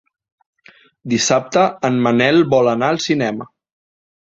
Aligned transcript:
Dissabte 1.13 1.67
en 1.91 2.01
Manel 2.09 2.43
vol 2.55 2.73
anar 2.75 2.91
al 2.95 3.01
cinema. 3.09 3.51